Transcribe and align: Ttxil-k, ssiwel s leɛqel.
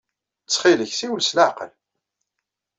Ttxil-k, 0.43 0.91
ssiwel 0.93 1.21
s 1.23 1.31
leɛqel. 1.37 1.71